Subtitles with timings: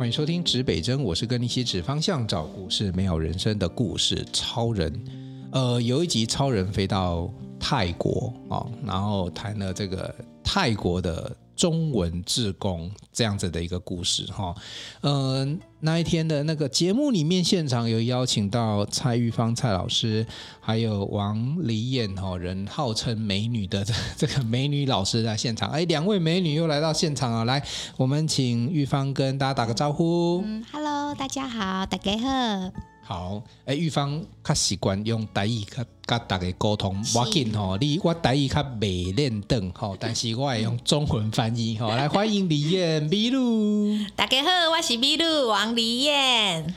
[0.00, 4.90] 欢迎收听指北针，我是跟你一起指方向、找故事、美好人生的故事超人。
[5.52, 11.36] 呃，有一集超人飞到泰国啊，然后谈了这个泰国的。
[11.60, 14.54] 中文志工这样子的一个故事哈，
[15.02, 20.26] 嗯、呃，那一天的那个节目里面，现场有邀请到蔡玉芳蔡老师，
[20.58, 27.62] 还有王黎燕哈，人号称美女的这 这个美女老师在现场，哎，两位美女又来到现场啊，来，
[27.98, 30.42] 我们请玉芳跟大家打个招呼。
[30.46, 32.72] 嗯，Hello，大家好，大家好。
[33.02, 35.62] 好，哎，玉芳她习惯用台语
[36.10, 43.96] 跟跟大家沟通，我紧吼，你我台语较未练等吼， 但是我会用中文翻译吼，来欢迎李燕米露。
[44.16, 46.74] 大家好，我是米露王李燕。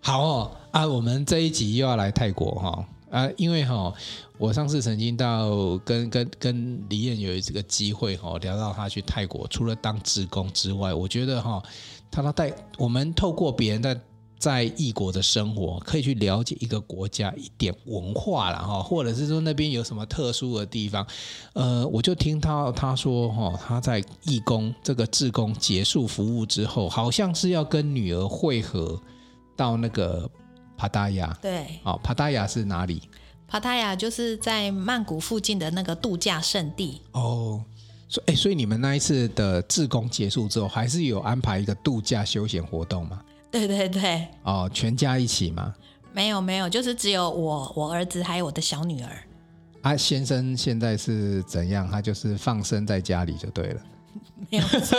[0.00, 3.94] 好哦，啊，我们这一集又要来泰国哈，啊，因为哈，
[4.38, 11.62] 我上次曾经到跟跟跟黎燕有这个机会哈，聊到他去泰国，除了当志工之外，我觉得哈，
[12.10, 14.00] 他他带我们透过别人的。
[14.44, 21.06] 在异国的生活，可以去了解一个国家一点文化了哈，或者是说那边有什么特殊的地方。
[21.54, 29.00] 呃，我就听到他说哈，他在义工这个志工结束服务之后，好像是要跟女儿会合
[29.56, 30.30] 到那个
[30.76, 31.34] 帕达亚。
[31.40, 33.00] 对，哦，帕达亚是哪里？
[33.48, 37.00] 帕达亚就是在曼谷附近的那个度假胜地。
[37.12, 37.64] 哦，
[38.10, 43.22] 所以，所以你们那一次的自工结束之后，还是有安排一个度假休闲活动吗？
[43.60, 45.72] 对对对，哦，全家一起吗？
[46.12, 49.10] 没有没有，就是只有我、我儿子还有我的小女儿。
[49.82, 51.88] 啊，先生现在是怎样？
[51.88, 53.80] 他就是放生在家里就对了。
[54.50, 54.98] 没有错。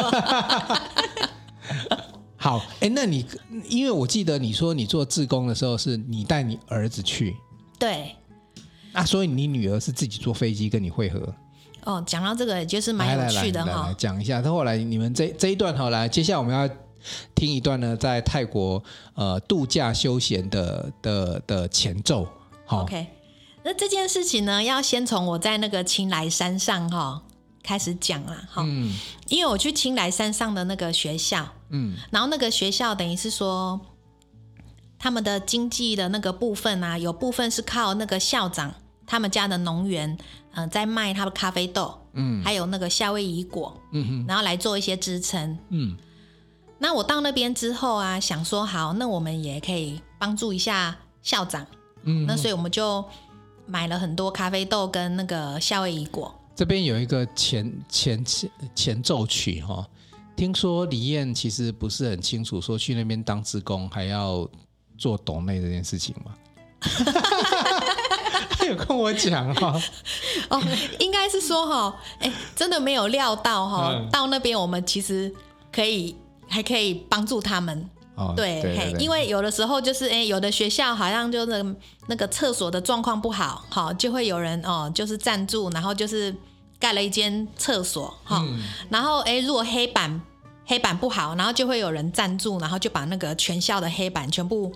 [2.38, 3.26] 好，哎，那你
[3.68, 7.36] 因为我记得你说你做志工的时候是你带你儿子去，
[7.78, 8.16] 对。
[8.94, 11.34] 啊，所以你女儿是自己坐飞机跟你会合。
[11.84, 13.94] 哦，讲到这个就是蛮有趣的哈。
[13.98, 16.70] 讲一下，他后来你们这这一段好来，接下来我们要。
[17.34, 22.28] 听一段呢，在泰国呃度假休闲的的的前奏。
[22.66, 23.06] 好，OK，
[23.64, 27.22] 那这件事情呢，要先从我在那个青莱山上哈、哦、
[27.62, 28.44] 开始讲啦。
[28.50, 28.92] 哈，嗯，
[29.28, 33.80] 因为我去青莱山上的那个学校，嗯，然后那个学校等于是说，
[34.98, 38.74] 他们的经济的那个部分啊，有部分是靠那个校长
[39.06, 40.10] 他们家的农园，
[40.54, 45.96] 嗯、呃，在卖他的咖啡豆，嗯，还有那个夏威夷果，嗯哼，然后来做一些支撑，嗯。
[46.78, 51.66] 那我到那边之后啊，想说好，那我们也可以帮助一下校长。
[52.04, 53.04] 嗯，那所以我们就
[53.66, 56.34] 买了很多咖啡豆跟那个夏威夷果。
[56.54, 59.88] 这边有一个前前前前奏曲哈、哦，
[60.36, 64.48] 听说李燕其实不是很清楚，说去那边当职工还要
[64.98, 66.36] 做董内这件事情吗？
[68.50, 69.82] 他有跟我讲哈、哦，
[70.60, 70.62] 哦，
[71.00, 75.34] 应该是说哈、哦，哎，真的没有料到哈、哦，嗯、到那边我们其实
[75.72, 76.16] 可以。
[76.48, 81.76] 还可以帮助他们，哦、对，对对对，因为有的时候就是，哎，有的学校好像就那个
[82.08, 86.36] 那个厕所的状况不好，好，就会有人哦，就是赞助，然后就是
[86.80, 90.22] 盖了一间厕所，哈、嗯，然后哎，如果黑板
[90.66, 94.72] 黑板不好，然后就会有人赞助，然后就把那个全校的黑板全部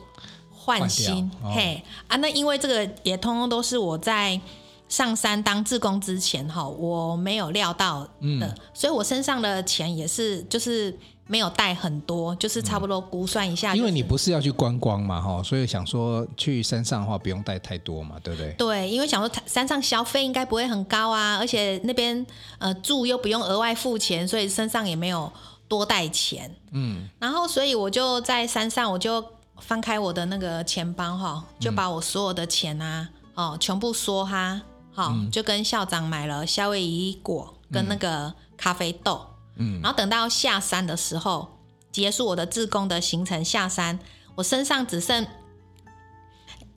[0.51, 4.39] 换新，哦、嘿，啊，那因为这个也通通都是我在
[4.89, 10.97] 上山当志工之前哈，我没有料到的，嗯、所以我身上的钱也是就是。
[11.31, 13.77] 没有带很多，就是差不多估算一下、就是。
[13.77, 18.51] 因为你不是要去观光嘛，哈，所以想说去山上的话不用带太多嘛，对不对？
[18.53, 22.25] 对，因为想说山上消费应该不会很高啊，而且那边
[22.57, 25.31] 呃住又不用额外付钱，所以身上也没有
[25.67, 26.51] 多带钱。
[26.71, 29.23] 嗯，然后所以我就在山上，我就
[29.59, 34.59] 翻开我的那个钱包哈，就把我所有的钱啊，哦，全部梭哈，
[34.99, 39.25] 好，就跟校长买了夏威夷果跟那个咖啡豆。
[39.55, 41.57] 嗯，然后等到下山的时候，
[41.89, 43.97] 结束我的自工的行程，下山，
[44.35, 45.25] 我身上只剩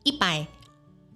[0.04, 0.46] 一百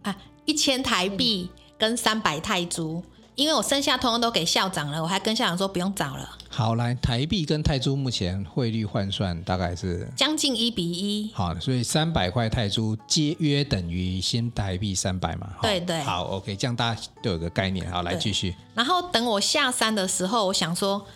[0.02, 3.04] 啊一千台币跟三百泰铢，
[3.36, 6.36] 因为我剩下通通都给校长了，我还跟校长说不用找了。
[6.48, 11.30] 好，来台币跟泰铢目前汇率换算大概是将近一比一。
[11.32, 15.48] 好，所以三百块泰铢皆约等于新台币三百嘛。
[15.62, 16.02] 对对。
[16.02, 17.88] 好，OK，这样大家都有个概念。
[17.92, 18.56] 好，来继续。
[18.74, 21.06] 然后等我下山的时候，我想说。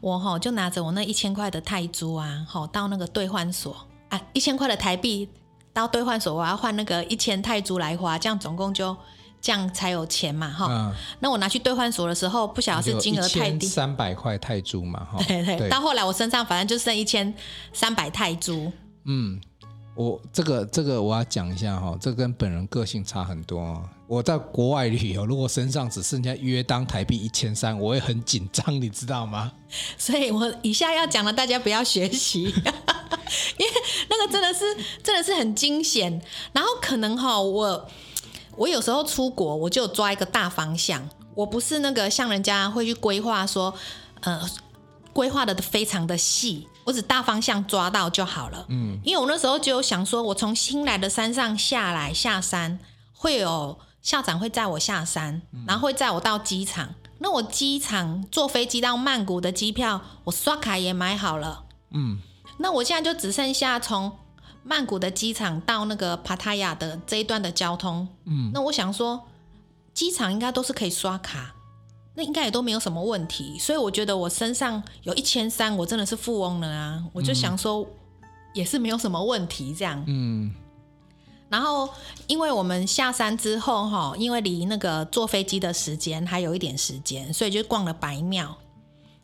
[0.00, 3.74] 我哈就拿着我那一千块的泰铢啊，好到那个兑换所
[4.10, 5.26] 啊，一千块的台币
[5.72, 8.94] 到兑换所，我要换那个一千泰铢来花，这样总共就
[9.44, 10.66] 这样才有钱嘛哈。
[10.70, 15.22] 嗯、那我拿去兑换所的时候，不晓得是金额太低，三百块泰铢嘛哈。
[15.28, 15.58] 对对。
[15.58, 17.32] 对到后来我身上反正就剩一千
[17.70, 18.72] 三百泰铢。
[19.04, 19.38] 嗯，
[19.94, 23.86] 我这个这个我要讲一下哈，这跟本人个性差很多。
[24.06, 29.52] 我在国外旅游，如果身上只剩下约当台币一千三，我会很紧张，你知道吗？
[29.98, 32.44] 所以我以下要讲的，大家不要学习，
[33.58, 33.72] 因为
[34.08, 34.64] 那个真的是
[35.02, 36.22] 真的是很惊险。
[36.52, 37.86] 然后可能哈，我
[38.56, 43.74] 我有时候出国，我就抓一个大方向，我不是那个像人家会去规划说，
[44.20, 44.48] 呃，
[45.12, 46.68] 规划的非常的细。
[46.84, 52.78] 我只大方向抓到就好了，嗯，因为我那时候就有想说，我从新来的山上下来下山，
[53.14, 56.94] 会有校长会载我下山，然后会载我到机场。
[57.20, 62.18] 那我机场坐飞机到曼谷的机票，我刷卡也买好了，嗯，
[62.58, 64.12] 那我现在就只剩下从
[64.64, 69.28] 曼谷的机场到那个帕塔亚的这一段的交通，嗯，那我想说，
[69.92, 71.54] 机场应该都是可以刷卡。
[72.16, 77.04] 那应该也都没有什么问题，所以我觉得我身上有一千三，我真的是富翁了啊！
[77.12, 77.84] 我就想说，
[78.54, 80.00] 也是没有什么问题这样。
[80.06, 80.54] 嗯。
[81.48, 81.88] 然后，
[82.28, 88.56] 因为我们下山之后哈，因为离那个坐飞机的时间还有一点时间，所以就逛了白庙。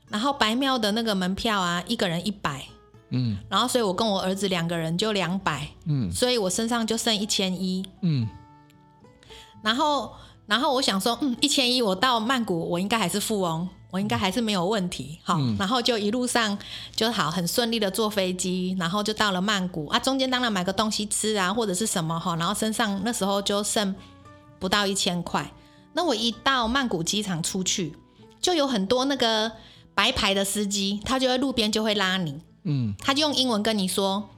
[0.08, 2.66] 然后白庙的那个门票啊，一个人一百。
[3.10, 3.36] 嗯。
[3.48, 5.68] 然后，所以我跟我儿子两个人就两百。
[5.86, 6.10] 嗯。
[6.10, 7.84] 所以我身上就剩一千一。
[8.02, 8.28] 嗯。
[9.62, 10.12] 然后。
[10.46, 16.58] 然后我想说，嗯，一千一，我到曼谷，我应该还是富翁，我应该还是没有问题，好，嗯、然后就一路上
[16.96, 23.94] 就好，很顺利的坐飞机，然后就到了曼谷啊，中间当然买个东西吃啊，或者是什么哈，然后身上那时候就剩
[24.58, 25.48] 不到一千块。
[25.92, 27.94] 那我一到曼谷机场出去，
[28.40, 29.52] 就有很多那个
[29.94, 34.28] 白牌的司机，他就在路边就会拉你，嗯，他就用英文跟你说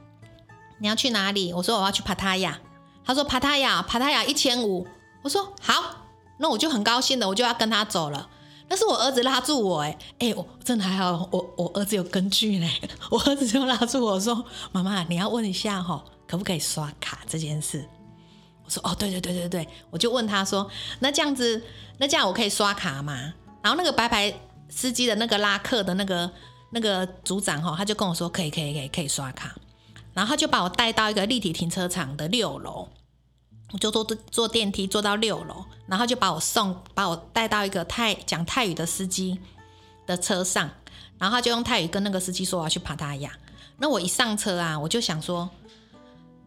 [0.79, 1.53] 你要去哪里？
[1.53, 2.59] 我说我要去帕塔亚，
[3.05, 4.87] 他说帕塔亚，帕塔亚一千五，
[5.23, 5.99] 我说好。
[6.39, 8.29] 那我就很高兴的，我就要跟他走了。
[8.67, 12.69] 但是我儿子拉住我，哎哎，我真的还好，我我儿子有根据呢。
[13.11, 17.87] 我儿子就拉住我说：“妈妈，你要问一下哈，可不可以刷卡这件事？”
[18.65, 20.69] 我说：“哦，对对对对对。”我就问他说
[20.99, 21.63] ：“那这样子，
[21.99, 24.35] 那这样我可以刷卡吗？”然后那个白牌
[24.69, 26.29] 司机的那个拉客的那个
[26.73, 29.55] 那个组长哈，他就跟我说：“可以可以可以可以刷卡。”
[30.13, 32.89] 然后他就把我带到一个立体停车场的六楼。
[33.73, 39.41] 我就坐坐电梯坐到六楼，然后就把我送把我带到一个泰讲泰语的司机
[40.07, 40.69] 的车上，
[41.17, 43.33] 然后他就用泰语跟那个司机说我要去帕塔亚。
[43.79, 45.49] 那我一上车啊，我就想说，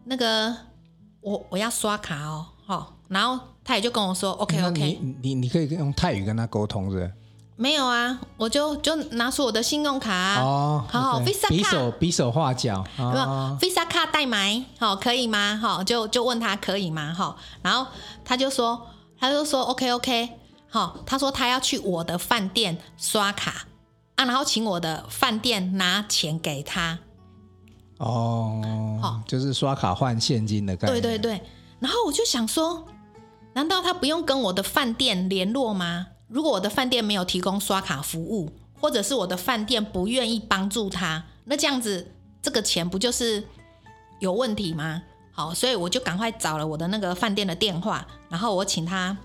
[0.04, 0.56] 那个
[1.20, 7.12] 我我要刷卡哦，好，然后他也就跟我说 OK OK，你你你可以用泰语跟他沟通是不是？
[7.56, 15.58] 没有啊，我就就拿出我的信用卡，啊，哦，好好，Visa 卡，比手比手画脚，哦，Visa 卡代买，好，可以吗？
[15.60, 17.14] 好，就就问他可以吗？
[17.16, 17.90] 好，然后
[18.24, 18.86] 他就说，
[19.18, 20.28] 他就说 OK OK，
[20.68, 23.66] 好，他说他要去我的饭店刷卡。
[24.16, 26.98] 啊，然后请我的饭店拿钱给他，
[27.98, 31.42] 哦，好，就是刷卡换现金的概念，对对对，
[31.80, 32.86] 然后我就想说，
[33.52, 36.06] 难道他不用跟我的饭店联络吗？
[36.28, 38.50] 如果我的饭店没有提供刷卡服务，
[38.80, 42.12] 或者是我的饭店不愿意帮助他，那这样子
[42.42, 43.42] 这个钱不就是
[44.18, 45.02] 有问题吗？
[45.32, 49.16] 好，所以我就赶快找了我的那个饭店的电话，然后我请他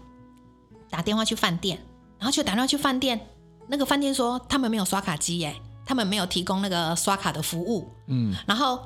[0.90, 1.80] 打电话去饭店，
[2.20, 3.20] 然后就打电话去饭店，
[3.68, 5.56] 那个饭店说他们没有刷卡机耶，
[5.86, 7.90] 他们没有提供那个刷卡的服务。
[8.08, 8.80] 嗯，然后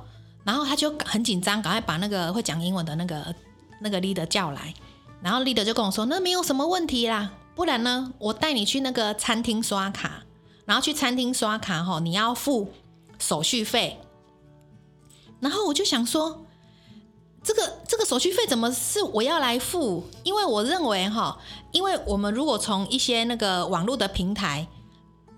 [0.43, 3.35] 然后他就很紧张，赶快把那个会讲英文的那个
[3.81, 4.73] 那个 leader 叫来，
[5.21, 7.31] 然后 leader 就跟我说，那没有什么问题啦。
[7.55, 8.11] 不然呢？
[8.19, 10.23] 我带你去那个餐厅刷卡，
[10.65, 12.69] 然后去餐厅刷卡哈，你要付
[13.17, 13.97] 手续费。
[15.39, 16.45] 然后我就想说，
[17.41, 20.03] 这个这个手续费怎么是我要来付？
[20.23, 21.37] 因为我认为哈，
[21.71, 24.67] 因为我们如果从一些那个网络的平台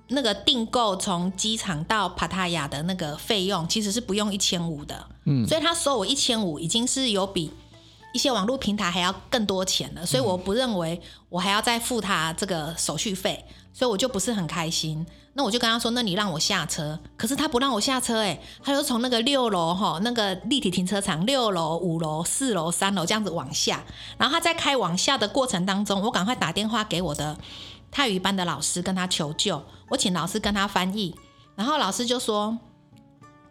[0.08, 5.08] 那个订购从机场到帕塔亚的那个费用，其实是不用一千五的。
[5.26, 7.52] 嗯，所以他收我一千五，已经是有比。
[8.18, 15.06] 一些网络平台还要更多钱了，所以我不认为我还要再付他这个手续费，所以我就不是很开心。
[15.34, 23.84] 那我就跟他说：“那你让我下车。”可是他不让我下车，哎，他就从那个六楼哈，那个立体停车场六楼、五楼、四楼、三楼这样子往下。
[24.18, 27.38] 然后他在开往下的过程当中，我赶快打电话给我的
[27.92, 31.14] 泰语班的老师跟他求救，我请老师跟他翻译，
[31.56, 32.58] 然后老师就说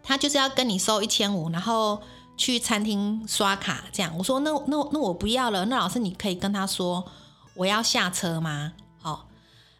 [0.03, 2.01] 他就是要跟你收一千五，然后。
[2.37, 5.65] 去餐厅刷卡，这样我说那那那我不要了。
[5.65, 7.03] 那老师你可以跟他说
[7.55, 8.73] 我要下车吗？
[8.99, 9.27] 好，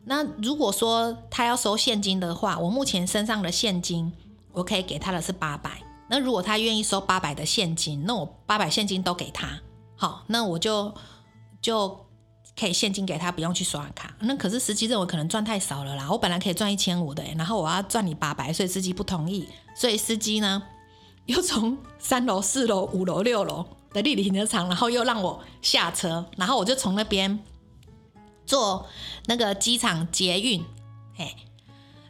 [0.06, 4.12] 那如果说他要收现金的话，我目前身上的现金
[4.52, 5.82] 我可以给他的是八百。
[6.10, 9.60] 那如果他愿意收八百的现金，那我八百现金都给他。
[9.96, 10.94] 好，那我就
[11.62, 12.06] 就
[12.58, 14.16] 可以现金给他，不用去刷卡。
[14.22, 19.48] 那可是司机认为可能赚太少了啦，我本来可以赚一千五的，然后我要赚你八百，所以司机不同意。
[19.76, 20.64] 所以司机呢？
[21.36, 27.38] 又从三楼、四楼、五楼、六楼的立体停车场，然后又让我下车，然后我就从那边
[28.46, 28.88] 坐
[29.26, 30.64] 那个机场捷运。
[31.16, 31.36] 嘿，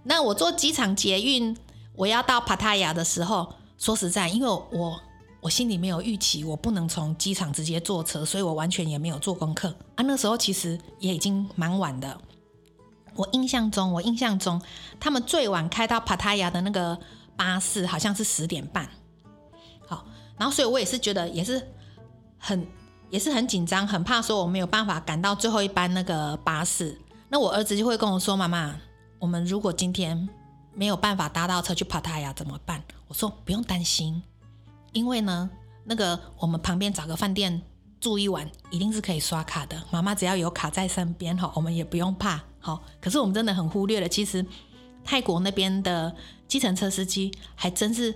[0.04, 1.58] 那我坐机场捷运，
[1.96, 5.02] 我要到帕塔亚的时候，说实在，因为我
[5.42, 10.04] 我心里没有预期，我不能从机场直接坐车，所以我完全也没有做功课啊。
[10.04, 12.22] 那时候其实也已经蛮晚的。
[13.16, 14.62] 我印象中，我印象中，
[15.00, 17.00] 他们最晚开到帕塔亚的那个
[17.36, 18.88] 巴士好像是十点半。
[20.38, 21.68] 然后所以我也是觉得也是
[22.38, 22.66] 很
[23.10, 27.00] 也是很紧张，很怕说我没有办法赶到最后一班那个巴士。
[27.30, 28.76] 那我儿子就会跟我说：“妈妈，
[29.18, 30.30] 我们如果今天
[30.74, 34.22] 没有办法搭到车去帕塔亚怎么办？”我说：“不用担心，
[34.94, 35.50] 因为呢，
[35.86, 37.62] 那个我们旁边找个饭店
[38.00, 39.82] 住一晚，一定是可以刷卡的。
[39.90, 42.42] 妈妈只要有卡在身边，哈，我们也不用怕。
[42.60, 44.46] 好，可是我们真的很忽略了，其实
[45.04, 46.14] 泰国那边的
[46.48, 48.16] 计程车司机还真是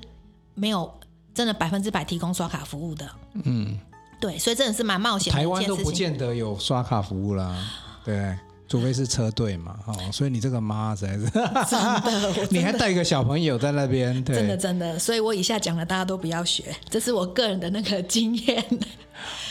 [0.54, 0.94] 没有。”
[1.34, 3.10] 真的百分之百提供刷卡服务的，
[3.46, 3.78] 嗯，
[4.20, 5.40] 对，所以真的是蛮冒险的。
[5.40, 7.56] 台湾都不见得有刷卡服务啦，
[8.04, 11.30] 对，除非是车队嘛，哦， 所以你这个妈实在是
[11.70, 18.64] 真的，你还带一个小朋友在那边，对，真的真的，所以我以下讲的大家都不要学，这是我个人的那个经验。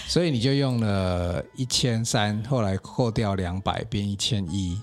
[0.06, 4.76] 所以你就用了一千三，后来扣掉两百，变一千一。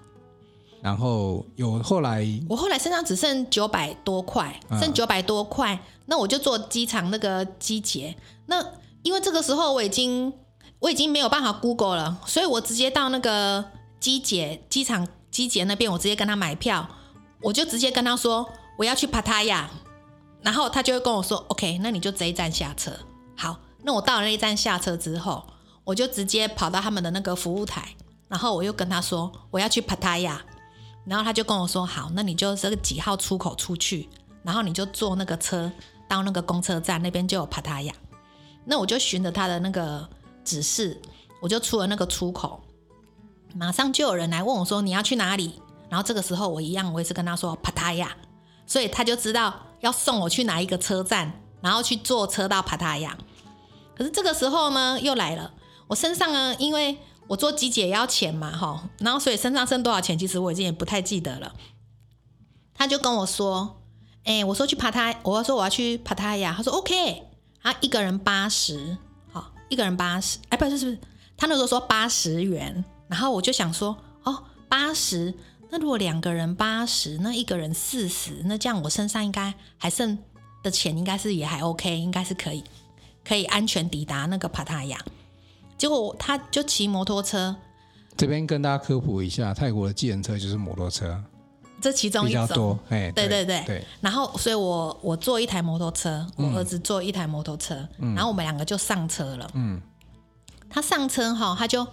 [0.88, 8.16] 然后有后来，我后来身上只剩九百多块，剩九百多块，嗯、那我就坐机场那个机捷。
[8.46, 8.66] 那
[9.04, 10.32] 因为这个时候我已经
[10.80, 13.66] 我已经没有办法 Google 了，所以我直接到那个
[14.00, 16.88] 机捷机场机捷那边，我直接跟他买票，
[17.42, 19.70] 我就直接跟他说我要去帕塔亚，
[20.42, 22.94] 然后他就会跟我说 OK，那你就这一站下车。
[23.36, 25.44] 好，那我到了那一站下车之后，
[25.84, 27.90] 我就直接跑到他们的那个服务台，
[28.30, 30.42] 然后我又跟他说我要去帕塔亚。
[31.08, 34.10] 然后他就跟我说：“好，那你就这个几号出口出去，
[34.44, 35.72] 然后你就坐那个车
[36.06, 37.94] 到那个公车站那边就有帕塔亚。
[38.66, 40.06] 那我就循着他的那个
[40.44, 41.02] 指示，
[41.42, 42.62] 我就出了那个出口，
[43.56, 45.62] 马上就有人来问我说：你要去哪里？
[45.88, 48.14] 然后这个时候我一样，我也是跟他说帕塔亚，
[48.66, 53.18] 所以他就知道要送我去哪一个车站，然后去坐车到帕塔亚。
[53.96, 55.54] 可是这个时候呢，又来了，
[55.88, 56.98] 我身上呢，因为。
[57.28, 61.54] 我做机捷也要钱嘛，哈，然后所以身上剩多少钱，其实我已经也不太记得了。
[62.74, 63.82] 他就跟我说
[64.24, 67.24] ：“哎、我说去帕他，我要说我要去帕他亚。”他说：“OK。”
[67.62, 68.98] 他一个人八十，
[69.32, 71.00] 好，一个人八十，哎，不是，是不是？
[71.36, 75.34] 他那时候说八十元，然后我就想说：“哦，八十，
[75.70, 80.18] 那如果两个人八十，那一个人四十，那这样我身上应该还剩
[80.64, 82.64] 的钱应该是也还 OK，应该是可以，
[83.26, 85.04] 可以安全抵达那个帕他亚。”
[85.78, 87.56] 结果他就骑摩托车，
[88.16, 91.24] 这边跟大家科普一下，泰国的计程车就是摩托车，
[91.80, 92.80] 这其中一种比较多。
[92.90, 93.86] 哎，对对对，对。
[94.02, 99.50] 然后，所以我我坐一台摩托车，我儿子坐一台摩托车，嗯、然后我们两个就上车了。
[99.54, 99.82] 嗯。
[100.70, 101.86] 他上车哈，他就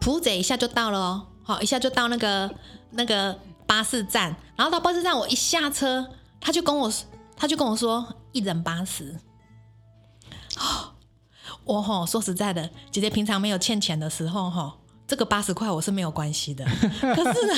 [0.00, 2.52] 噗这一下就到了哦，好，一下就到那个
[2.90, 6.06] 那个巴士站，然后到巴士站，我一下车，
[6.38, 6.92] 他就跟我
[7.34, 9.16] 他就跟我说一人八十。
[11.64, 14.74] 我吼说实在的，姐姐平常没有欠钱的时候，哈，
[15.06, 16.64] 这个八十块我是没有关系的。
[16.64, 17.54] 可是呢，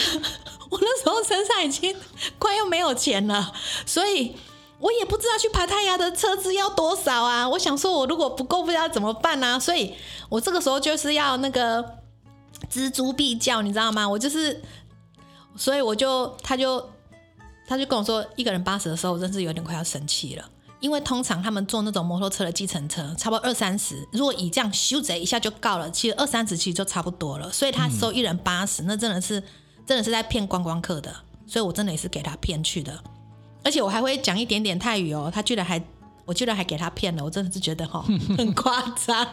[0.71, 1.97] 我那时候身上已经
[2.39, 3.53] 快要没有钱了，
[3.87, 4.37] 所以
[4.79, 7.49] 我也不知道去爬太阳的车子要多少啊。
[7.49, 9.59] 我想说，我如果不够，不知道怎么办啊。
[9.59, 9.95] 所以
[10.29, 11.83] 我这个时候就是要那个
[12.71, 14.09] 錙铢必较，你知道吗？
[14.09, 14.63] 我就是，
[15.57, 16.85] 所以我就他就
[17.67, 20.45] 他就跟我说，一个人八十的时候，我真是有点快要生气了。
[20.83, 24.07] 因为通常他们坐那种摩托车的计程车，差不多二三十。
[24.13, 27.51] 如果以这样咻贼一下就告了，其实二三十其实就差不多了。
[27.51, 29.43] 所以他收一人八十，那真的是
[29.87, 31.15] 真的是在骗观光客的。
[31.47, 33.03] 所以我真的也是给他骗去的，
[33.63, 35.31] 而且我还会讲一点点泰语哦。
[35.33, 35.83] 他居然还，
[36.25, 38.03] 我居然还给他骗了，我真的是觉得哈
[38.37, 39.29] 很夸张。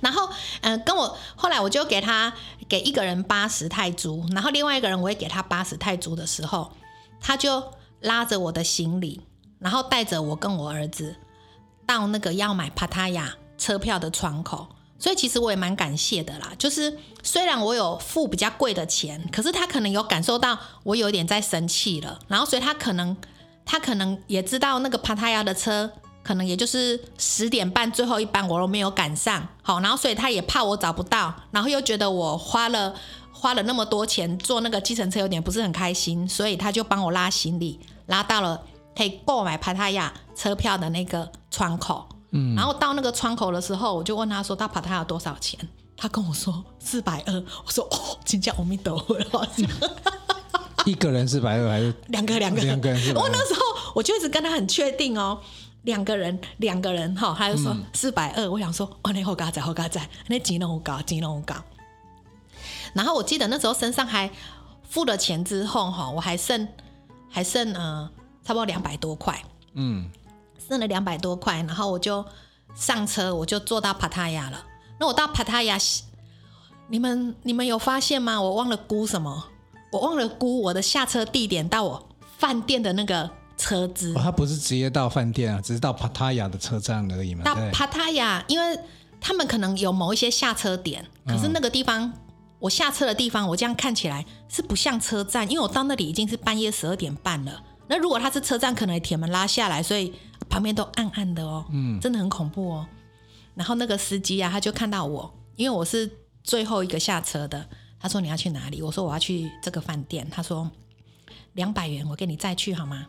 [0.00, 0.28] 然后
[0.60, 2.32] 嗯，跟我后来我就给他
[2.68, 6.70] 给一个人八十泰铢，然后另外一个人我也给他八十泰铢的时候，
[7.20, 9.22] 他就拉着我的行李。
[9.64, 11.16] 然后带着我跟我儿子
[11.86, 14.68] 到那个要买帕塔亚车票的窗口，
[14.98, 16.52] 所以其实我也蛮感谢的啦。
[16.58, 23.16] 就是虽然我有付比较贵的钱，可是他可能有感受到我有点在生气了，然后所以他可能
[23.64, 25.90] 他可能也知道那个帕塔亚的车
[26.22, 32.94] 可能也就是十点半最后一班我都没有赶上，好，然后所以他也怕我找不到，然后又觉得我花了
[33.32, 38.60] 花了那么多钱坐那个计程车有点不是很开心，所以他就帮我拉行李拉到了。
[38.96, 45.58] 可以购买帕塔亚车票的那个窗口，嗯，然后到那个窗口的时候，我就问他说：“到帕塔亚多少钱？”
[45.96, 47.32] 他跟我说四百二。
[47.34, 49.48] 我说：“哦，请叫我们抖了。”
[50.84, 53.14] 一个人四百二还是两个两个两个人？
[53.14, 53.60] 我那时候
[53.94, 55.40] 我就一直跟他很确定哦，
[55.82, 61.54] 两个人，两个人哈，他就说四百二，我想说哦，那好高仔，好高仔，那钱那么高，钱那么高。
[62.92, 64.30] 然后我记得那时候身上还
[64.82, 66.68] 付了钱之后哈，我还剩
[67.30, 68.10] 还剩呃
[68.44, 70.08] 差不多两百多块，嗯，
[70.68, 72.24] 剩了两百多块，然后我就
[72.74, 74.64] 上车，我就坐到帕塔亚了。
[75.00, 75.78] 那我到帕塔亚，
[76.88, 78.40] 你们你们有发现吗？
[78.40, 79.44] 我忘了估什么？
[79.90, 82.08] 我忘了估我的下车地点到我
[82.38, 84.12] 饭店的那个车资。
[84.14, 87.42] 哦，他不是直接到饭店啊，只是到帕塔亚的车站而已嘛。
[87.44, 88.78] 到帕塔亚，因为
[89.20, 92.02] 他们可能有某一些下车点，可是那个地方。
[92.02, 92.12] 嗯
[92.60, 97.62] 我下车的地方，我这样看起来是不像车站，因为我到那里已经是半夜十二点半了。
[97.86, 100.12] 那如果他是车站，可能铁门拉下来，所以
[100.48, 102.86] 旁边都暗暗的哦，嗯，真的很恐怖哦。
[103.54, 106.10] 然后那个司机啊，他就看到我，因为我是
[106.42, 107.68] 最后一个下车的。
[108.00, 110.70] 他说：“你要去哪里？”我说：“我要去这个饭店。”他说
[111.54, 113.06] ：“两百元，我给你再去好吗？”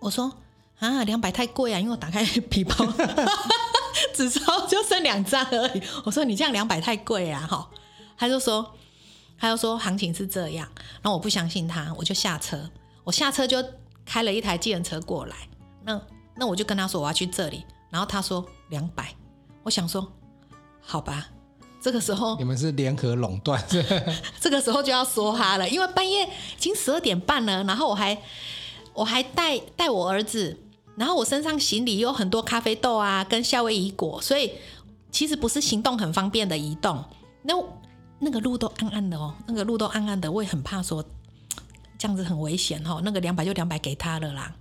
[0.00, 0.32] 我说
[0.80, 2.74] ：“啊，两百太贵啊，因为我打开皮包，
[4.14, 7.68] 纸钞就剩两张而已。”我说：“你这样两百太贵啊，哈。”
[8.16, 8.74] 他就说，
[9.36, 10.66] 他就说行情是这样，
[11.02, 12.70] 然后我不相信他，我就下车，
[13.04, 13.62] 我下车就
[14.04, 15.36] 开了一台计程车过来，
[15.84, 16.00] 那
[16.36, 19.14] 那我就跟他说我要去这里，然后他说两百，
[19.62, 20.12] 我想说
[20.80, 21.28] 好吧，
[21.80, 23.62] 这个时候你们是联合垄断，
[24.40, 28.16] 这个时候就要说他了，因为半夜已经十二点半了，然后我还
[28.94, 30.58] 我还带带我儿子，
[30.96, 34.52] 然后我身上行李有很多咖啡豆啊跟夏威夷果，所以
[35.10, 37.04] 其实不是行动很方便的移动，
[37.42, 37.54] 那。
[38.24, 41.04] 那个路都暗暗的哦，那个路都暗暗的，我也很怕说
[42.02, 43.00] 这样子很危险哦。
[43.04, 44.52] 那个两百就两百给他了啦，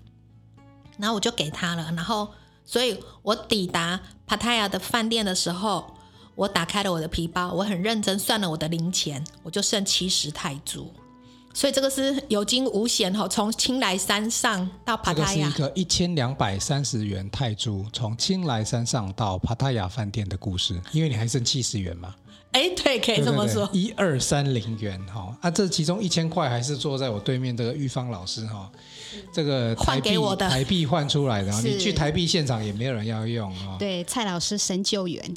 [0.99, 2.29] 然后我就给他了，然后
[2.63, 5.91] 所以我抵达帕泰亚的饭店的时候，
[6.35, 10.93] 我打开了我的皮包，我很认真算了我的零钱，我就剩七十泰铢。
[11.51, 20.79] 所以这个是有惊无险哈，从清莱山上到帕塔亚，这个是一个一千两百三十元泰铢，从清莱山上到帕塔亚饭店的故事。
[20.91, 22.13] 因为你还剩七十元嘛。
[22.51, 28.69] 哎，对，可以这么说，一二三零元哈啊，这其中一千块还是坐在我对面这个玉芳老师哈，
[29.33, 33.77] 这个台币台币换出来的，你去台币现场也没有人要用啊。
[33.79, 35.33] 对，蔡老师神救援。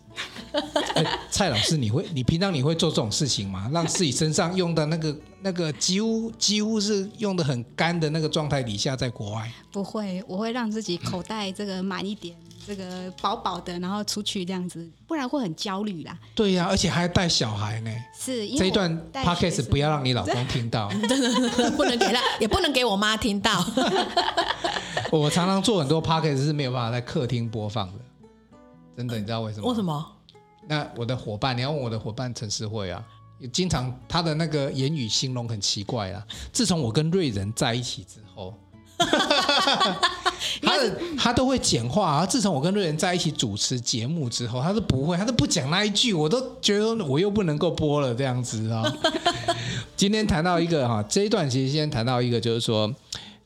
[1.30, 3.70] 蔡老师，你会你平常你会做这种事情吗？
[3.72, 9.52] 让自己身上用的那个那个几乎几乎是用的很干的那个状态底下，在国外？
[9.72, 12.36] 不会，我会让自己口袋这个满一点。
[12.66, 16.18] 这个饱饱的，然后出去这样子，不然会很焦虑啦。
[16.34, 17.90] 对呀、啊，而且还带小孩呢。
[18.18, 23.64] 是，这一段 podcast 不要让你老公听到， 真的不能给他， 也不能给我妈听到。
[25.12, 28.00] 我常常做很多 podcast 是没有办法在客厅播放的，
[28.96, 29.68] 真的，你知道为什么？
[29.68, 30.06] 为什么？
[30.66, 33.04] 那我的伙伴，你要问我的伙伴陈世慧啊，
[33.52, 36.26] 经常他的那个言语形容很奇怪啊。
[36.52, 38.54] 自从我跟瑞仁在一起之后。
[40.62, 42.26] 他的他都会简化啊！
[42.26, 48.82] 自从我跟瑞仁在一起主持节目之后，他都不会，他都不讲那一句，我都觉得我又不能够播了这样子啊。
[49.96, 52.92] 今天谈到一个哈，这一段其实先谈到一个，就是说，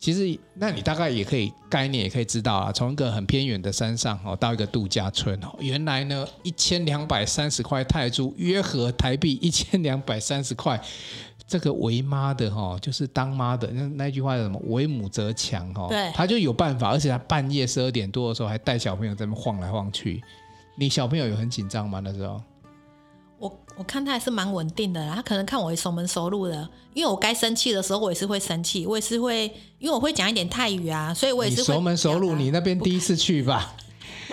[0.01, 10.81] 其实那你大概也可以概念也可以知道啊，从一个很偏远的山上哦，到一个度假村哦，原来呢一千两百三十块泰铢，约合台币一千两百三十块。
[11.49, 14.61] 这个为妈的哈，就是当妈的那那句话叫什么？
[14.67, 20.23] 为母则强哈，对，他就有办法，而且他半夜十二点多的时候还带小朋友在那晃来晃去。
[20.77, 22.01] 你小朋友有很紧张吗？
[22.05, 22.39] 那时候？
[23.39, 29.45] 我我看他还是蛮稳定的啦，他可能看我熟门熟路的，因为我该生气的时候我也是会生气，我也是会，
[29.79, 32.35] 因为我会讲一点泰语啊，所以我也是熟门熟路。
[32.35, 33.75] 你那边第一次去吧？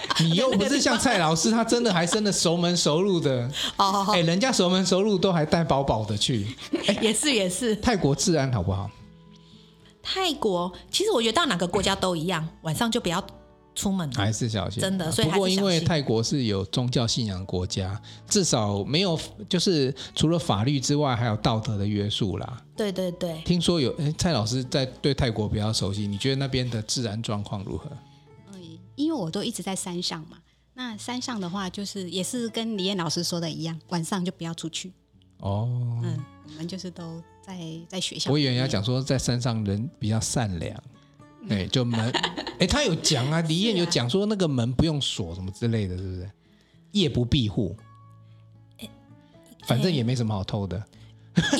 [0.21, 4.05] 你又不是像蔡老师，他真的还真的熟门熟路的哦。
[4.09, 6.55] 哎，人家熟门熟路都还带饱饱的去。
[6.87, 7.75] 哎，也是也是。
[7.77, 8.89] 泰国治安好不好？
[10.01, 13.25] 泰国其实我觉得到哪个国家都一样，晚上就不要
[13.73, 14.79] 出门，还是小心。
[14.79, 22.61] 真的，所以不过因为泰国是有宗教信仰的国家，至少没有就是除了法律之外，还有道德的约束啦。
[22.77, 23.41] 对对对。
[23.43, 27.85] 听说有哎，蔡老师在对泰国比较熟悉，你觉得那边的治安状况如何？
[28.95, 30.37] 因为我都一直在山上嘛，
[30.73, 34.91] 那山上的话就是也是跟李燕老师说的一样，晚上就不要出去。
[35.39, 35.67] 哦，
[36.03, 37.57] 嗯，我们就是都在
[37.89, 38.31] 在学校。
[38.31, 40.81] 我以为人家讲说在山上人比较善良，
[41.47, 42.09] 对，就门，
[42.59, 46.31] 哎，他有讲啊，李燕有讲说那个门不用锁什么之类的，是不是？
[46.91, 47.75] 夜不闭户，
[49.67, 50.81] 反正也没什么好偷的。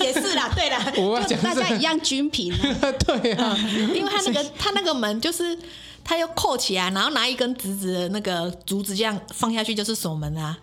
[0.00, 2.52] 也是啦，对啦，我就大家一样均平。
[3.06, 3.56] 对啊，
[3.94, 5.58] 因为他那个他那个门就是。
[6.10, 10.58] 他又扣起来，然后拿一根直直的那个竹子这样放下去，就是锁门啊。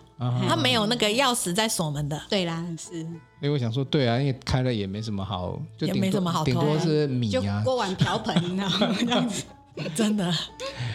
[0.46, 2.20] 他没有那个钥匙在锁门的。
[2.28, 2.98] 对啦，是。
[3.00, 8.94] 因为我想说，对啊，因为开了也没什么好，就也没什么好偷，顶多是米啊，锅碗瓢盆，你知道吗？
[8.98, 9.44] 这样子，
[9.94, 10.30] 真的。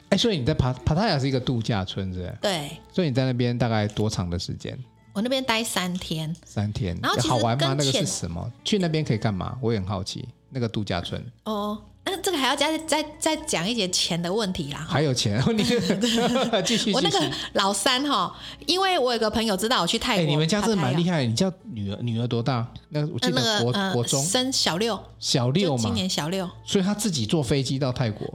[0.10, 2.38] 哎，所以你在帕帕塔亚是一个度假村，是不是？
[2.40, 2.78] 对。
[2.92, 4.78] 所以你在那边大概多长的时间？
[5.14, 6.32] 我那边待三天。
[6.46, 6.96] 三天。
[7.02, 7.74] 然后好玩吗？
[7.76, 8.52] 那个是什么？
[8.64, 9.58] 去那边可以干嘛？
[9.64, 10.30] 我也很好奇。
[10.52, 11.26] 那个度假村。
[11.46, 11.82] 哦。
[12.06, 14.86] 那这个还要再再再讲一些钱的问题啦。
[14.90, 15.64] 还有钱， 你
[16.66, 16.92] 继续。
[16.92, 18.36] 我那个老三哈，
[18.66, 20.26] 因为我有个朋友知道我去泰国。
[20.26, 21.26] 你们家真的蛮厉害。
[21.26, 22.68] 你叫女儿，女儿多大？
[22.90, 26.50] 那我记得国国中升小六，小六嘛，今年小六。
[26.66, 28.28] 所以他自己坐飞机到泰国。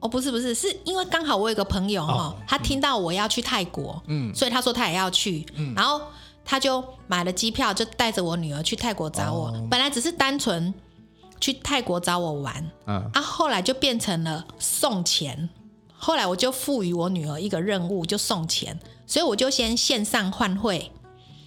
[0.00, 6.00] 哦，不是不是，是因为刚好我有个朋友哈，他听到我要去泰国，嗯，所以他说他也要去，嗯，然后
[6.44, 9.52] 他就买了机票，就带着我女儿去泰国找我。
[9.70, 10.74] 本来只是单纯。
[11.40, 15.48] 去泰国找我玩，嗯、啊，后来就变成了送钱。
[15.98, 18.78] 后来我就赋予我女儿一个任务，就送钱。
[19.06, 20.90] 所以我就先线上换汇，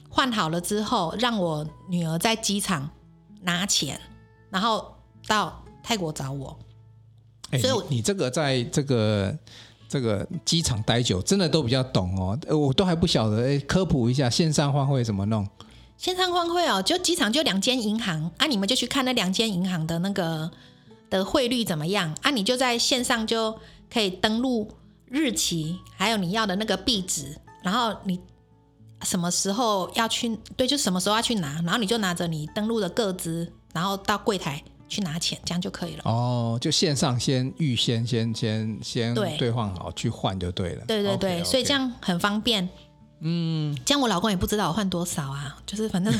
[0.09, 2.89] 换好了之后，让我女儿在机场
[3.41, 3.99] 拿钱，
[4.49, 4.95] 然后
[5.27, 6.57] 到泰国找我。
[7.51, 9.37] 欸、所以你，你这个在这个
[9.87, 12.39] 这个机场待久，真的都比较懂哦。
[12.55, 15.47] 我都还不晓得，欸、科普一下线上换汇怎么弄。
[15.99, 20.49] 线上换汇哦，就机场就两间银行啊，你们就去看那两间银行的那个
[21.09, 22.31] 的汇率怎么样啊？
[22.31, 23.59] 你就在线上就
[23.91, 24.71] 可以登录
[25.09, 28.17] 日期，还有你要的那个币值，然后你
[29.01, 36.03] 什么时候要去，对，就什么时候要去拿，然后你就拿着你登录的个资，然后到柜台去拿钱，这样就可以了。
[36.05, 40.85] 哦，就线上先预先先先先对兑换好去换就对了。
[40.87, 41.45] 对对对，okay, okay.
[41.45, 42.69] 所以这样很方便。
[43.21, 46.13] 嗯，这样我老公也不知道我换多少啊，就是反正，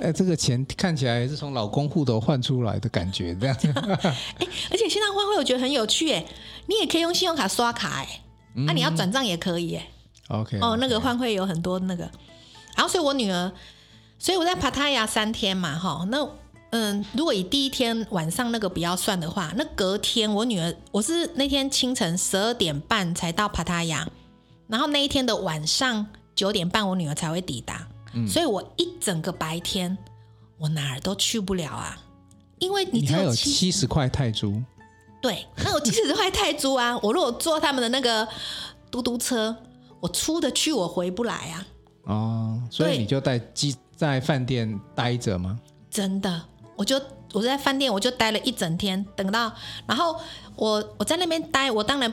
[0.00, 3.56] 哎，这个钱看起来是从老公户头换出来的感觉，这样。
[3.64, 3.66] 哎，
[4.70, 6.22] 而且线上换汇我觉得很有趣，哎，
[6.66, 8.20] 你也可以用信用卡刷卡，哎，
[8.66, 9.88] 那你要转账也可以，哎
[10.28, 12.04] ，OK，哦，那个换汇有很多那个，
[12.76, 13.50] 然后所以我女儿，
[14.18, 16.28] 所以我在帕塔亚三天嘛，哈，那
[16.70, 24.06] 嗯，如果以第一天晚上那个不要算的话，那隔天我女儿，我是那天清晨十二点半才到帕塔亚。
[24.74, 29.96] 然后那一天的晚上九点半，我女儿才会抵达，嗯、所以我一整个白天
[30.58, 31.96] 我哪儿都去不了啊，
[32.58, 34.60] 因为你只有你还有七十块泰铢，
[35.22, 38.26] 对，那我七十块泰铢啊， 我如果坐他们的那个
[38.90, 39.56] 嘟嘟车，
[40.00, 41.66] 我出得去，我回不来啊。
[42.06, 45.56] 哦，所以你就在机在饭店待着吗？
[45.88, 46.42] 真的，
[46.74, 47.00] 我就
[47.32, 49.52] 我在饭店我就待了一整天，等到
[49.86, 50.16] 然后
[50.56, 52.12] 我我在那边待，我当然。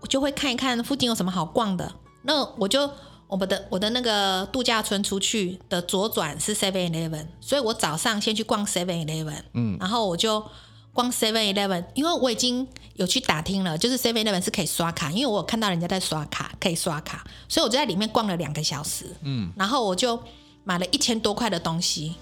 [0.00, 1.92] 我就会看一看附近有什么好逛的。
[2.22, 2.90] 那我就
[3.28, 10.44] 我们的我的那个度假村出去的左转是 Seven Eleven，所以我早上先去逛 Seven Eleven，嗯，然后我就
[10.92, 20.20] 逛 Seven Eleven，因为我已经有去打听了，就是 Seven Eleven 是可以刷卡，因为我有看到人家在刷卡，可以刷卡，所以我就在里面逛了两个小时，嗯，然后我就
[20.66, 22.16] 买了一千多块的东西。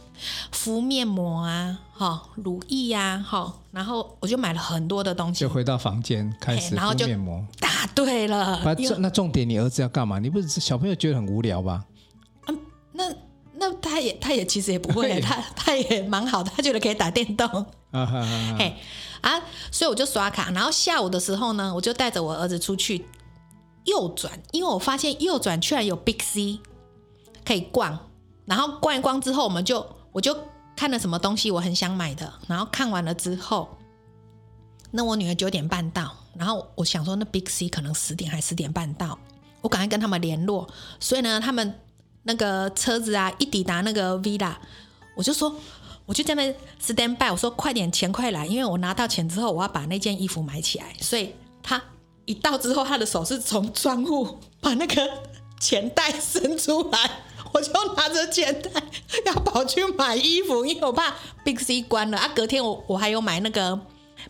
[0.52, 7.44] 敷面膜啊，哈，乳液呀，哈，然后我就买了很多的东西，就回到房间开始敷面膜。
[7.58, 8.60] 答对了。
[8.64, 10.20] 那那重点，你儿子要干嘛？
[10.20, 11.84] 你不是小朋友觉得很无聊吧？
[12.46, 12.58] 嗯，
[12.92, 13.12] 那
[13.54, 17.46] 那他也他也其实也不会，他他也蛮好的，他觉得可以打电动。
[17.90, 18.56] 啊哈哈。
[18.56, 18.76] 嘿
[19.20, 23.04] 啊，所以我就刷卡，然后下午的时候呢，我就带着我儿子出去
[23.84, 26.60] 右转，因为我发现右转居然有 Big C
[27.44, 27.98] 可以逛，
[28.46, 29.86] 然后逛一逛之后，我们就。
[30.14, 30.32] 我就
[30.76, 33.76] 看了什么东西我很想买的，然后看完了之后，
[34.92, 39.18] 那我女儿九点半到，然后我想说那 Big C 可能十点还十点半到，
[39.60, 40.68] 我赶快跟他们联络，
[41.00, 41.80] 所以呢，他们
[42.22, 44.54] 那个车子啊一抵达那个 Villa，
[45.16, 45.52] 我就说
[46.06, 51.82] 我就在那 stand by，我说快点钱快来，因为我拿到钱之后我要把那件衣服买起来，所以他
[52.24, 55.24] 一到之后，他的手是从窗户把那个
[55.58, 57.10] 钱袋伸出来。
[57.54, 58.70] 我就拿着钱袋
[59.26, 61.14] 要跑去买衣服，因为我怕
[61.44, 62.28] Big C 关了啊。
[62.34, 63.78] 隔天我我还有买那个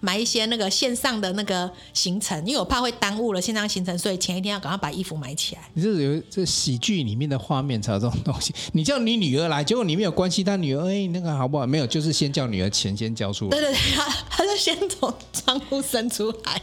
[0.01, 5.63] 买一些那个线上的那个行程，因为我怕会耽误了线上行程，所以前一天要赶快把衣服买起来。
[5.73, 8.55] 你这有这喜剧里面的画面才有这种东西。
[8.73, 11.67] 你叫你女儿来，结果你没有关系，但女儿哎那个好不好？
[11.67, 13.51] 没有，就是先叫女儿钱先交出来。
[13.53, 16.61] 对对对，他他就先从窗户伸出来。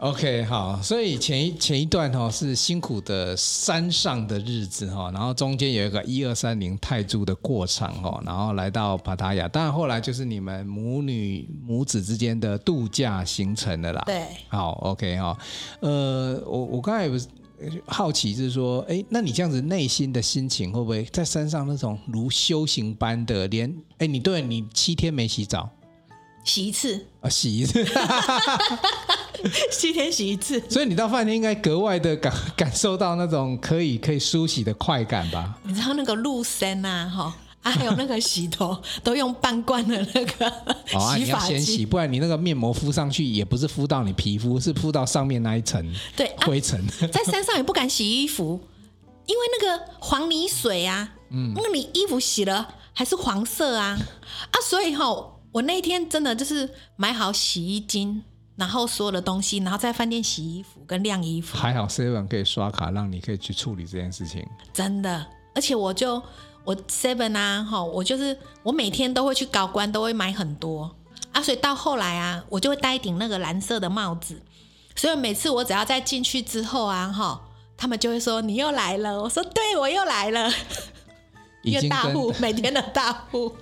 [0.00, 14.02] OK，好，所以前一前一段哈是辛苦的山上的日子哈，然后中间有一个一二三零泰铢的过程哈，然后来到帕塔亚，当然后来就是你们母女母子之间的度假行程了啦。
[14.06, 15.36] 对，好，OK 哈，
[15.80, 17.28] 呃，我我刚才不是
[17.84, 25.68] 好奇就是说，哎，那你这样子内心的心情会不会在山上那种如修行般的连，哎，你对你七天没洗澡？
[26.42, 27.86] 洗一次啊，洗一次。
[29.72, 30.62] 七天洗一次。
[30.68, 35.58] 所以你到饭店应该格外的感感受到那种可以可以梳洗的快感吧？
[35.64, 37.34] 你知道那个露身啊，哈。
[37.62, 38.74] 啊，还有那个洗头
[39.04, 40.50] 都用半罐的那个
[40.88, 47.06] 洗发剂，哦啊、你要先洗，不然你那个面膜敷上去也不是敷到你皮肤，是敷到上面那一层对灰尘、啊。
[47.12, 48.58] 在山上也不敢洗衣服，
[49.26, 53.98] 因为那个黄泥水啊，嗯，那你衣服洗了还是黄色啊
[54.50, 58.22] 啊，所以哈、哦，我那一天真的就是买好洗衣精，
[58.60, 61.58] 然后所有的东西，然后在饭店洗衣服跟晾衣服。
[61.58, 64.46] 还好 Seven 可以刷卡，让你可以去处理这件事情。
[64.72, 66.22] 真的，而且我就。
[66.62, 70.94] 我 seven 啊，哈，我就是我每天都会去搞官，都会买很多
[71.32, 74.38] 啊，所以到后来啊，我就会戴一顶那个蓝色的帽子，
[74.94, 77.40] 所以每次我只要再进去之后啊，哈，
[77.78, 80.52] 他们就会说你又来了，我说对，我又来了，
[81.64, 83.56] 一个大户，每天的大户。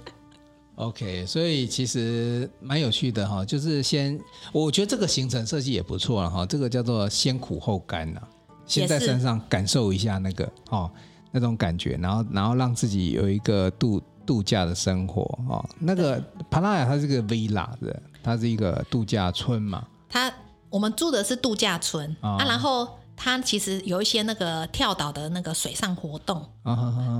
[0.78, 4.18] OK，所以其实蛮有趣的哈，就是先，
[4.52, 8.20] 我觉得这个行程设计也不错了哈，这个叫做先苦后甘呐，
[8.66, 10.90] 先在山上感受一下那个哦。
[11.30, 15.62] 那种感觉，然后然后让自己有一个度度假的生活哦。
[15.78, 16.18] 那个
[16.50, 19.86] 帕拉雅它是个 villa 的，它是一个度假村嘛。
[20.08, 20.32] 它
[20.70, 26.48] 我们住的是度假村、哦、啊，然后它其实有一些那个跳岛的那个水上活动。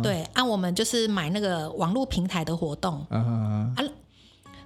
[0.03, 3.05] 对，按、啊、我们就是买那个网络平台的活动。
[3.11, 3.85] 哦、啊，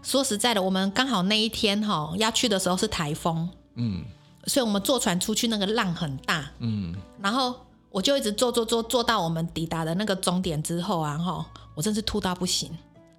[0.03, 4.05] 说实在的，我们刚好那一天哈、哦、要去的时候是台风，嗯，
[4.45, 7.55] 所以我们坐船出去那个浪很大，嗯，然后。
[7.95, 12.71] 我就一直坐坐坐坐到我们抵达的那个终点之后啊，哈，我真是吐到不行，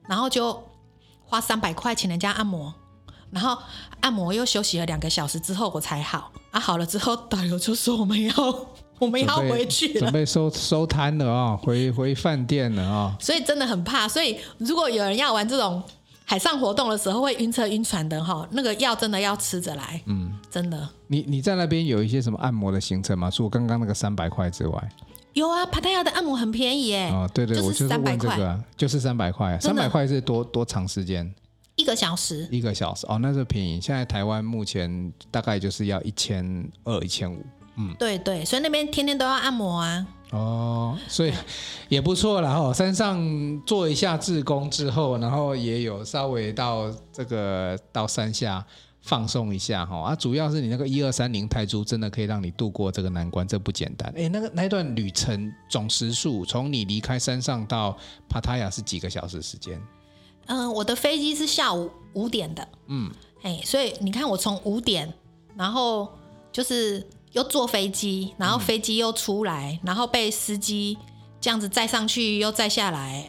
[0.08, 0.64] 然后就
[1.24, 2.74] 花三百块请人家按摩，
[3.34, 3.58] 然后
[4.02, 8.34] 按摩又休息了两个小时之后我才好，啊，好了之后导游就说我们要
[9.00, 15.82] 我们要回去了，准备收收摊了啊，回回饭店了啊，所以真的很怕，所以如果有人要玩这种。
[16.26, 20.90] 海上活动的时候会晕车晕船的哈，那个药真的要吃着来，嗯，真的。
[21.08, 23.30] 你你在那边有一些什么按摩的行程吗？
[23.30, 24.90] 除了刚刚那个三百块之外，
[25.34, 27.10] 有啊，帕泰亚的按摩很便宜耶。
[27.10, 31.30] 哦，对对，就是三百块，就是三百块，三百块是多多长时间？
[31.76, 32.48] 一个小时。
[32.52, 33.82] 一个小时哦，那是便宜。
[33.82, 37.44] 现在台湾目前大概就是要一千二、一千五。
[37.76, 40.06] 嗯，对对，所以那边天天都要按摩啊。
[40.30, 41.34] 哦，所以
[41.90, 42.74] 也不错啦哈。
[42.74, 43.20] 山上
[43.66, 48.64] 做一下志工之后，然后也有稍微到这个到山下
[49.02, 50.00] 放松一下哈。
[50.02, 54.14] 啊，主要是你那个一二三零泰铢真的可以让你度过这个难关，这不简单。
[54.16, 57.98] 哎，那个那段旅程总时数，从你离开山上到
[58.30, 59.82] 帕塔亚是几个小时时间？
[60.46, 62.68] 嗯，我的飞机是下午五点的。
[62.88, 65.14] 嗯，哎，所以你看我从五点，
[65.56, 66.08] 然后
[66.52, 67.06] 就是。
[67.34, 70.96] 又坐飞机，然后飞机又出来，嗯、然后被司机
[71.42, 73.28] 这样子载上去，又载下来，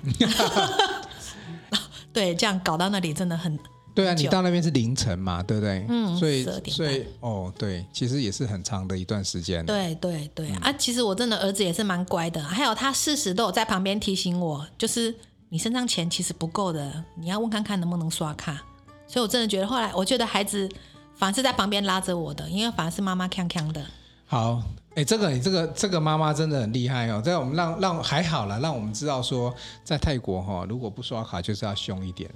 [2.12, 3.58] 对，这样搞到那里真的很。
[3.94, 5.86] 对啊，你到那边是凌晨嘛，对不对？
[5.88, 9.64] 嗯，所以所以哦，对，其实也是很长的一段时间。
[9.64, 15.14] 对对对、嗯、啊，其实我真的儿子也是蛮乖的，还有他适时都有在旁边提醒我，就是
[15.48, 18.62] 你身上钱其实不够的，你要问看看能不能刷卡。
[19.06, 20.68] 所以我真的觉得后来，我觉得孩子。
[21.16, 23.80] 反而是在旁边拉着我的，因为反而是妈妈锵锵的。
[24.26, 24.60] 好，
[24.96, 27.22] 哎、这个你这个这个妈妈真的很厉害哦。
[27.22, 29.54] 在我们让让还好了，让我们知道说，
[29.84, 32.28] 在泰国哈、哦，如果不刷卡就是要凶一点，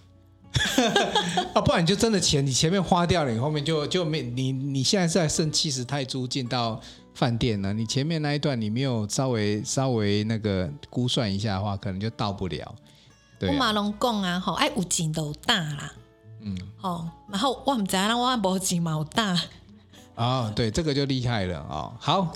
[1.55, 6.81] 啊，不然你就真的钱你前面花掉了，你后面就就没你你现在是在剩七十泰铢进到
[7.15, 12.73] 饭店了，你前面那一段你没有稍微稍微那个估算一下的话，可能就到不了。
[13.41, 15.93] 我马龙讲啊，吼，爱有钱都大啦。
[16.41, 19.41] 嗯，哦，然后我唔知道，我无钱嘛，好大。
[20.17, 21.93] 哦，对，这个就厉害了哦。
[22.01, 22.33] 好，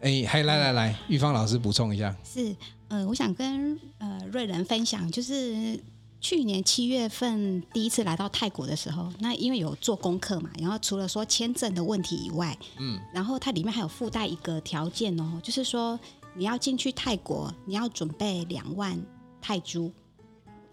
[0.00, 2.14] 哎，还来来来，玉芳老师补充一下。
[2.24, 2.54] 是，
[2.88, 5.78] 呃，我想跟呃瑞仁分享，就是
[6.20, 15.98] 去年七月份第一次来到泰国的时候，那因为有做功课嘛，然后除了说签证的问题以外，嗯，然后它里面还有附带一个条件哦，就是说
[16.34, 19.00] 你要进去泰国，你要准备两万
[19.40, 19.92] 泰铢。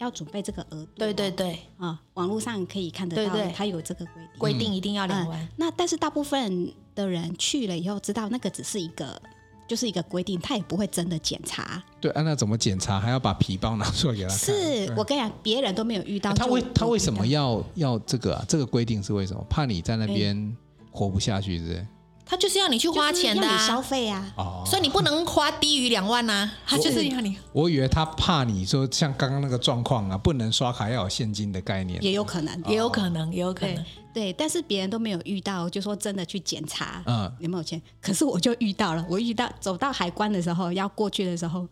[0.04, 5.48] 要准备这个额度，对对对，啊、哦，网络上可以看得到，对对它有这个规定，规定一定要两万、嗯。
[5.56, 9.20] 那但是大部分的人去了以后，知道那个只是一个，
[9.66, 11.82] 就是一个规定，他也不会真的检查。
[12.00, 13.00] 对，啊、那怎么检查？
[13.00, 14.38] 还要把皮包拿出来给他看。
[14.38, 16.32] 是我跟你讲，别人都没有遇到。
[16.34, 18.44] 他为他为什么要要这个啊？
[18.46, 19.44] 这个规定是为什么？
[19.48, 20.56] 怕你在那边
[20.90, 21.86] 活不下去，是不是？
[22.34, 26.52] 他就是要你去花钱的、啊，你消费啊，哦，所以你不能花低于两万呐、啊。
[26.66, 27.62] 他就是要你我。
[27.62, 32.02] 我以为他怕你说像刚刚那个状况啊，不能刷卡要有现金的概念。
[32.02, 33.84] 也有可能，也有可能，也有可能。
[34.12, 37.80] 对，但是别人都没有遇到，就说真的去检查，嗯，有没有钱？
[38.02, 41.64] 可是我就遇到了，我遇到走到海关的时候，要过去的时候，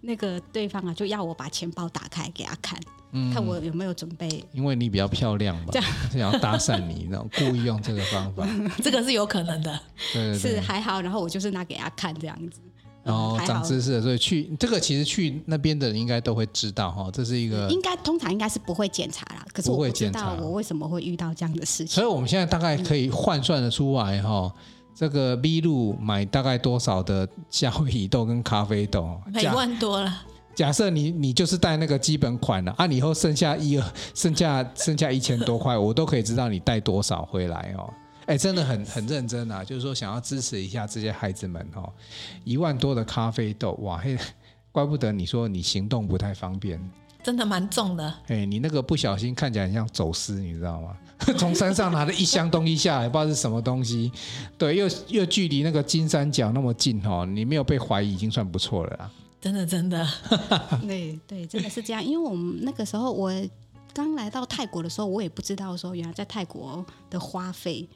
[0.00, 2.78] 那个对方啊就要我把钱包打开给他看。
[3.12, 4.28] 嗯，看我有没有准备。
[4.52, 8.46] 因为你比较漂亮吧，这样 想要搭讪你，然后故意用这个方法，
[8.82, 9.80] 这个是有可能的。
[10.12, 12.60] 对，对，对，是还好，然后我就是拿给他看这样子。
[13.02, 19.44] 然后长知识，所以去这个其实去那边的人应该都会知道哈，这是一个应该通常应该是不会检查啦。
[19.52, 21.88] 可是我不知道我为什么会遇到这样的事情。
[21.88, 24.54] 所以我们现在大概可以换算的出来哈，
[25.00, 29.18] 这个 B 路买大概多少的夏威夷豆跟咖啡豆？
[29.32, 30.14] 一万多了。
[30.54, 37.90] 假设你你就是带那个基本款了啊，你以后剩下一二剩下剩下一千多块，我都可以知道你带多少回来哦。
[38.26, 39.64] 哎，真的很很认真啊！
[39.64, 41.90] 就是说，想要支持一下这些孩子们哦，
[42.44, 44.18] 一万多的咖啡豆哇，嘿，
[44.70, 46.78] 怪不得你说你行动不太方便，
[47.22, 48.14] 真的蛮重的。
[48.28, 50.96] 哎，你那个不小心看起来很像走私，你知道吗？
[51.36, 54.10] 从山上拿了一箱东西下来，不知道是什么东西。
[54.56, 59.10] 对，又又距离那个金三角那么近哦，你没有被怀疑已经算不错了啦。
[59.40, 60.06] 真的，真的。
[60.86, 62.02] 对 对，真的是这样。
[62.02, 63.30] 因为我们那个时候我
[63.92, 67.86] 刚来到泰国的时候，我也不知道说原来在泰国的花费。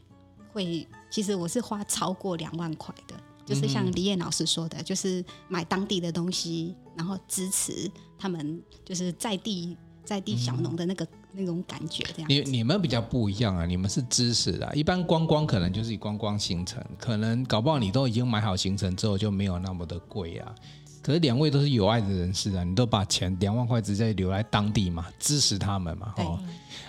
[0.52, 7.90] 会，其实我是花超过两万块的，就是像李燕老师说的，就是买当地的东西，然后支持
[8.24, 12.02] 他们，就是在地在地小农的那个、嗯、那种感觉。
[12.16, 20.54] 这样，你你们比较不一样啊，你们是知识的，一般观光可能就是观光行程，可能搞不好你都已经买好行程之后就没有那么的贵啊。
[21.02, 26.40] 可是两位都是有爱的人士啊，你都把钱两万块直接留在当地嘛，支持他们嘛，哦。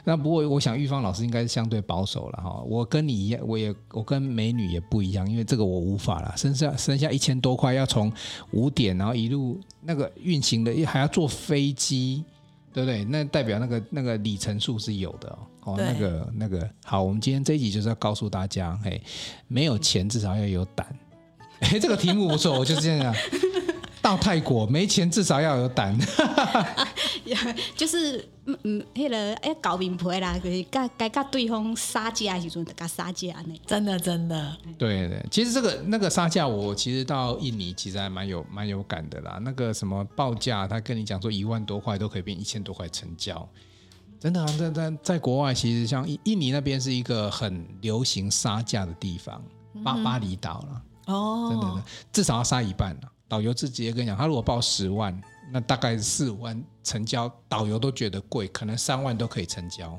[0.08, 2.62] 那不过我想玉芳老师应该是相对保守了哈。
[2.68, 6.32] 我跟你一样，我也我跟美女也不一样，因为这个我无法了。
[6.38, 8.13] 剩下剩下一千多块要从
[8.52, 12.24] 五点，然后一路那个运行的，还要坐飞机，
[12.72, 13.04] 对不对？
[13.04, 15.39] 那代表那个那个里程数是有的哦。
[15.63, 19.02] 哦，那个那个好，我们今天这一集就是要告诉大家，嘿，
[19.48, 20.86] 没有钱至少要有胆。
[21.62, 23.15] 哎，这个题目不错，我就是这样。
[24.02, 25.98] 到泰国没钱，至少要有胆。
[27.76, 33.56] 就是嗯嗯，那个哎，搞明牌啦，可以该该跟对方杀价时阵，就跟杀价呢。
[33.66, 34.56] 真的真的。
[34.78, 39.40] 对对，其实这个那个杀价，我其实到印尼其实还蛮有蛮有感的啦。
[39.42, 43.48] 那个什么报价，他跟你讲说一万多块都可以变一千多块成交，
[44.20, 44.46] 真的啊。
[44.58, 49.42] 在在在国外，其实像印印尼那边是一个很流行杀价的地方，
[49.84, 50.82] 巴、嗯、巴厘岛了。
[51.08, 53.12] 哦，真的，至少要杀一半了。
[53.28, 55.20] 导游直接跟你讲，他如果报十万，
[55.52, 59.98] 那大概四五万成交，导游都觉得贵，可能三万都可以成交，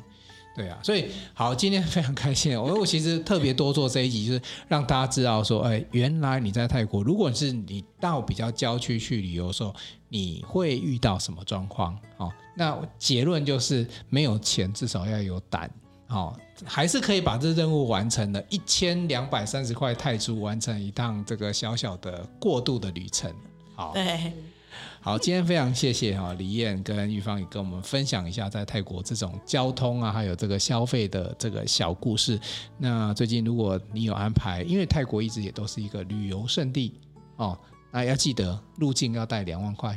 [0.55, 9.75] 对啊，所以好，今天非常开心，我我其实特别多做这一集，就是让大家知道说，哎，原来你在泰国，如果是你到比较郊区去旅游的时候，
[10.09, 11.99] 你会遇到什么状况？
[12.17, 15.71] 哦，那结论就是没有钱，至少要有胆。
[16.09, 16.33] 哦，
[16.65, 23.29] 还是可以把这任务完成了，一千两百三十块泰铢完成一趟这个小小的过渡的旅程。
[23.75, 23.93] 好，
[25.07, 32.37] 好，今天非常谢谢哈李燕跟玉芳也跟我们分享一下在泰国这种交通啊，还有这个消费的这个小故事。
[32.77, 36.93] 那最近如果你有安排，因为泰国一直也都是一个旅游胜地
[37.37, 37.57] 哦，
[37.93, 39.97] 那要记得入境要带两万块。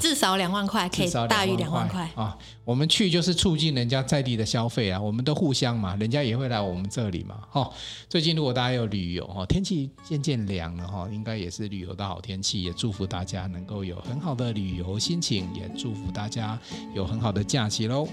[0.00, 2.36] 至少两万块，可以大于两万块啊！
[2.64, 7.38] 我们去就是促进人家在地的消费啊，我们都互相嘛，人家也会来我们这里嘛。
[7.50, 7.70] 哈，
[8.08, 16.58] 最近如果大家有旅游哈，天气渐渐凉了哈，应该也是旅游的好天气，也祝福大家能够有很好的旅游心情，也祝福大家
[16.94, 18.08] 有很好的假期喽。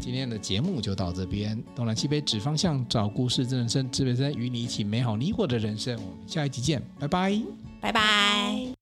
[0.00, 5.94] 今天的节目就到这边，东南西北指方向，找故事真人生，指北针与你一起美好你我的人生。
[5.94, 7.40] 我们下一集见，拜拜，
[7.80, 8.81] 拜拜。